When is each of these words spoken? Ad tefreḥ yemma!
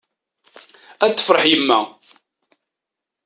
Ad 1.05 1.11
tefreḥ 1.13 1.43
yemma! 1.51 1.79